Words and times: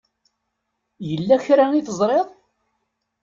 Yella 1.09 1.37
kra 1.43 1.65
i 1.73 1.81
teẓṛiḍ? 1.87 2.27